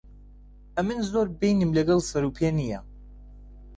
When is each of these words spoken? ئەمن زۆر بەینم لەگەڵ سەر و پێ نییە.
ئەمن 0.77 1.03
زۆر 1.11 1.27
بەینم 1.41 1.71
لەگەڵ 1.77 1.99
سەر 2.09 2.23
و 2.25 2.35
پێ 2.37 2.49
نییە. 2.59 2.79